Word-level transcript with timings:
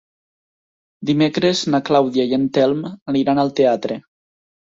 Dimecres 1.09 1.61
na 1.73 1.81
Clàudia 1.89 2.25
i 2.31 2.33
en 2.39 2.49
Telm 2.57 2.83
aniran 3.15 3.45
al 3.45 3.53
teatre. 3.61 4.01